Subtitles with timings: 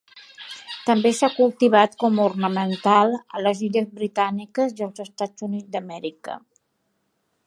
[0.85, 6.43] També se l'ha cultivat com ornamental a les illes Britàniques i als Estats Units d'Amèrica.